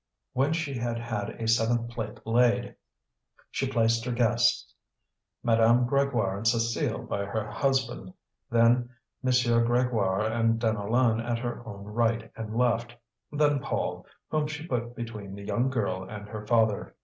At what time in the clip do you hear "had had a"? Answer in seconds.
0.73-1.47